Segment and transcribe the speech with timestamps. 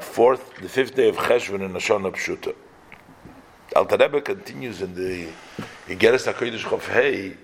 [0.00, 2.54] fourth, the fifth day of Cheshvan in Nashon Pshuta.
[3.74, 5.28] Alter Rebbe continues in the
[5.86, 7.36] Igeres HaKodesh Chof Hey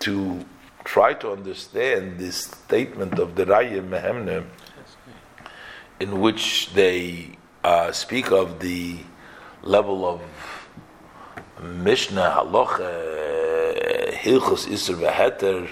[0.00, 0.44] to
[0.84, 4.46] try to understand this statement of the Raya Mehemne
[6.00, 8.98] in which they uh, speak of the
[9.62, 10.20] level of
[11.62, 15.68] Mishnah, Halacha, Hilchos, Isser, Veheter,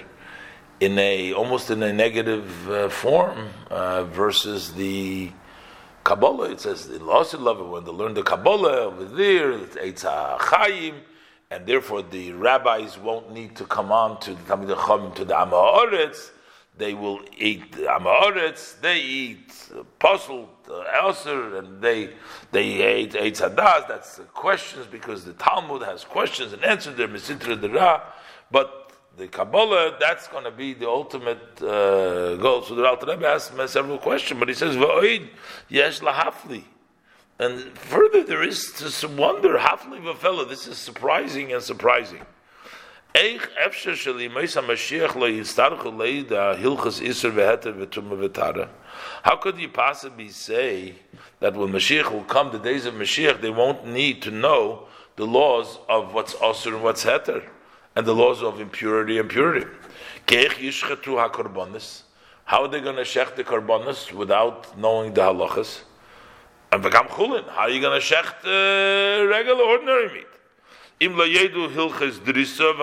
[0.81, 5.33] in a almost in a negative uh, form uh, versus the
[6.05, 6.51] Kabbalah.
[6.51, 10.97] It says the lost love when they learn the Kabbalah over there, it's a Chaim,
[11.51, 16.31] and therefore the rabbis won't need to come on to the Chacham to the Amaretz.
[16.77, 18.81] They will eat the Amaretz.
[18.81, 19.53] They eat
[19.99, 22.11] puzzle, Elser, and they
[22.53, 23.89] they eat Eitz Hadas.
[23.89, 26.97] That's the questions because the Talmud has questions and answers.
[26.97, 28.03] They're Mesitra Dera,
[28.51, 28.88] but
[29.19, 32.63] the Kabbalah, that's going to be the ultimate uh, goal.
[32.63, 35.29] So the Alter Rebbe asks several questions, but he says, "V'oid
[35.69, 36.63] yesh lahafli,"
[37.39, 42.25] and further there is to some wonder, "Hafli v'fella." This is surprising and surprising.
[43.15, 43.39] How
[49.41, 50.95] could you possibly say
[51.41, 55.27] that when Mashiach will come, the days of Mashiach, they won't need to know the
[55.27, 57.43] laws of what's Asr and what's Heter?
[57.97, 59.67] And the laws of impurity and purity.
[62.45, 65.83] How are they going to shech the karbonis without knowing the halachas?
[66.71, 70.27] And v'gam chulin, how are you going to shech the regular, ordinary meat?
[71.01, 72.75] Im hilches drisa.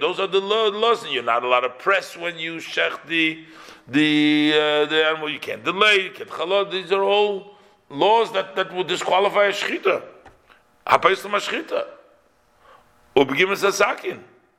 [0.00, 3.44] Those are the laws, and you're not allowed to press when you shech the
[3.86, 5.30] the uh, the animal.
[5.30, 6.00] You can't delay.
[6.02, 6.72] You can't chalod.
[6.72, 7.54] These are all
[7.88, 10.02] laws that, that would disqualify a shechita.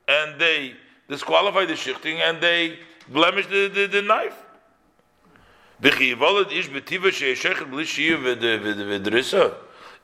[0.08, 0.74] And they
[1.08, 4.44] disqualify the shichting and they blemish the, the, the knife.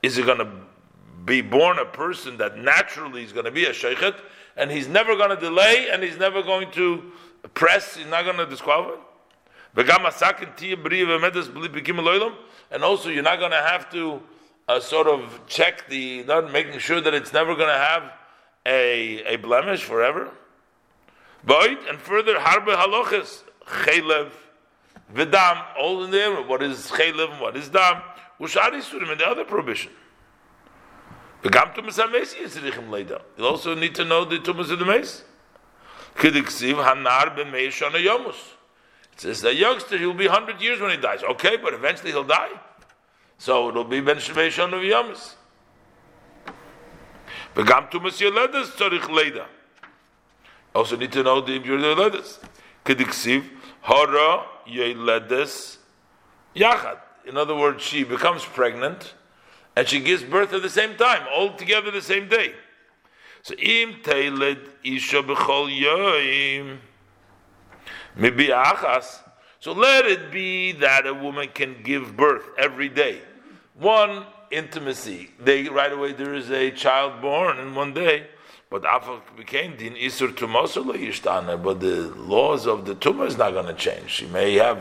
[0.01, 0.47] Is it going to
[1.25, 4.15] be born a person that naturally is going to be a sheikhet
[4.55, 7.03] and he's never going to delay and he's never going to
[7.53, 8.99] press, he's not going to disqualify?
[12.71, 14.21] And also, you're not going to have to
[14.67, 18.11] uh, sort of check the, not making sure that it's never going to have
[18.67, 20.29] a, a blemish forever.
[21.43, 24.31] Void and further harbe halochis chaylev
[25.13, 26.41] v'dam all in there.
[26.43, 28.01] What is chaylev and what is dam?
[28.39, 29.91] Ushari surim and the other prohibition.
[31.43, 33.21] Tumas yisrichim leida.
[33.37, 35.23] You also need to know the tumas of the mace.
[36.15, 38.35] Kidiksiv hanar yomus.
[39.13, 41.23] It says that youngster he'll be hundred years when he dies.
[41.23, 42.59] Okay, but eventually he'll die.
[43.37, 45.35] So it'll be ben shmei shana yomus.
[47.57, 49.45] V'gam.
[50.75, 52.37] Also need to know the impurity of yoledes.
[52.85, 53.43] Kediksiv
[53.81, 55.77] hara yoledes
[56.55, 56.99] yachad.
[57.25, 59.15] In other words, she becomes pregnant
[59.75, 62.53] and she gives birth at the same time, all together the same day.
[63.41, 66.77] So im teiled isha b'chol yoim
[68.15, 69.19] mibi achas.
[69.59, 73.21] So let it be that a woman can give birth every day.
[73.73, 75.29] One intimacy.
[75.39, 78.27] They right away there is a child born in one day,
[78.69, 83.67] but Afal became din isur tumasula But the laws of the tumah is not going
[83.67, 84.11] to change.
[84.11, 84.79] She may have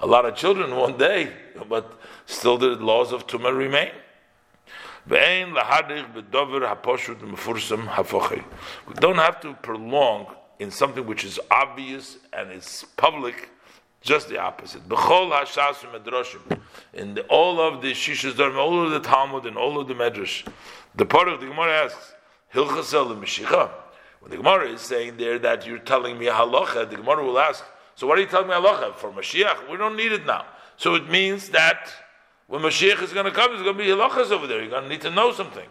[0.00, 1.32] a lot of children one day,
[1.68, 3.92] but still the laws of tumah remain.
[5.04, 5.56] We don't
[9.16, 10.26] have to prolong
[10.60, 13.50] in something which is obvious and is public
[14.02, 14.86] just the opposite.
[14.88, 16.60] B'chol hashas medrashim.
[16.92, 19.94] In the, all of the shishas dharma, all of the Talmud, and all of the
[19.94, 20.46] medrash,
[20.94, 22.14] the part of the Gemara asks,
[22.52, 23.70] Hilchasel Meshicha.
[24.20, 27.64] When the Gemara is saying there that you're telling me halacha, the Gemara will ask,
[27.94, 28.94] so what are you telling me halacha?
[28.96, 29.70] For Mashiach?
[29.70, 30.44] We don't need it now.
[30.76, 31.92] So it means that
[32.46, 34.60] when Mashiach is going to come, there's going to be halachas over there.
[34.60, 35.66] You're going to need to know something.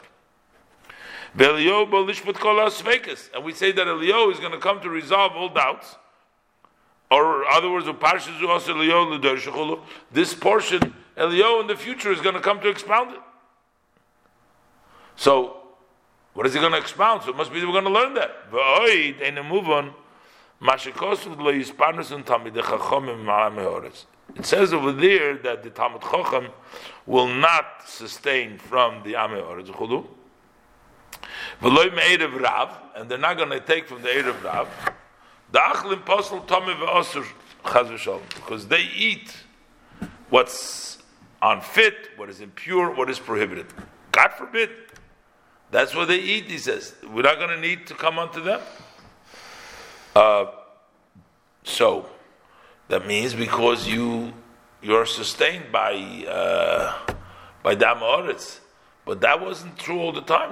[1.33, 5.95] And we say that Elio is going to come to resolve all doubts.
[7.11, 7.85] Or other words,
[10.11, 13.19] this portion, Elio in the future is going to come to expound it.
[15.17, 15.57] So,
[16.33, 17.23] what is he going to expound?
[17.23, 18.31] So it must be we're going to learn that.
[24.35, 26.47] It says over there that the Talmud Chacham
[27.05, 29.67] will not sustain from the Ame Oretz.
[32.95, 34.69] And they're not going to take from the Erev Rav.
[35.51, 37.25] The achlim posel tome ve'osur
[37.65, 39.35] chaz because they eat
[40.29, 40.99] what's
[41.41, 43.67] unfit, what is impure, what is prohibited.
[44.11, 44.69] God forbid.
[45.71, 46.45] That's what they eat.
[46.45, 48.61] He says we're not going to need to come unto them.
[50.15, 50.45] Uh,
[51.63, 52.07] so
[52.87, 54.33] that means because you
[54.81, 55.93] you're sustained by
[56.27, 57.15] uh,
[57.63, 58.59] by the Amoritz.
[59.05, 60.51] But that wasn't true all the time.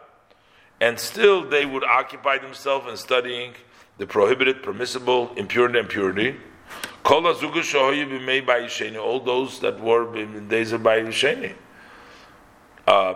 [0.81, 3.53] And still they would occupy themselves in studying
[3.99, 6.35] the prohibited, permissible, impurity and purity.
[7.05, 7.39] All those
[9.59, 11.53] that were in days of Bayisheni.
[12.87, 13.13] Uh,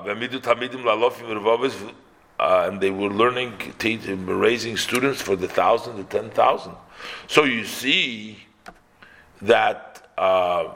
[2.38, 6.76] uh, and they were learning, teaching, raising students for the thousand, the ten thousand.
[7.28, 8.46] So you see
[9.42, 10.76] that uh,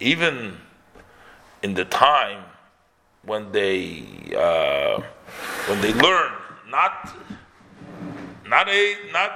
[0.00, 0.58] even
[1.62, 2.44] in the time
[3.22, 4.04] when they
[4.36, 5.00] uh,
[5.68, 6.32] when they learn
[6.68, 7.14] not
[8.46, 9.32] not a not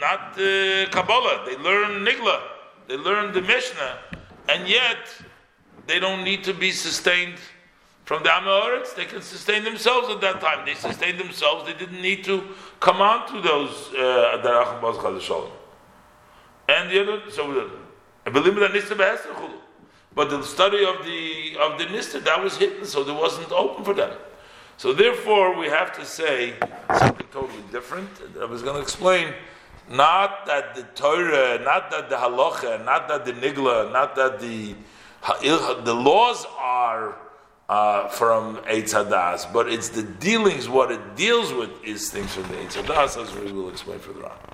[0.00, 2.40] not uh, Kabbalah, they learn Nigla,
[2.88, 3.98] they learn the Mishnah,
[4.48, 5.08] and yet
[5.86, 7.38] they don't need to be sustained
[8.04, 10.66] from the Amoritz, they can sustain themselves at that time.
[10.66, 11.64] They sustained themselves.
[11.64, 12.42] They didn't need to
[12.78, 15.46] come on to those uh, uh,
[16.68, 17.70] And the other, so
[18.26, 19.60] I believe it,
[20.14, 23.84] but the study of the of the Nista that was hidden, so there wasn't open
[23.84, 24.12] for them.
[24.76, 26.54] So therefore, we have to say
[26.98, 28.08] something totally different.
[28.40, 29.32] I was going to explain.
[29.90, 34.74] Not that the Torah, not that the halacha, not that the nigla, not that the
[35.84, 37.16] the laws are
[37.68, 42.42] uh, from Eitz Hadas, but it's the dealings, what it deals with is things from
[42.44, 44.36] the Eitz Hadas, as we will explain further on.